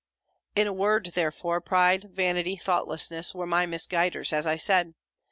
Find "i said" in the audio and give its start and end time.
4.47-4.95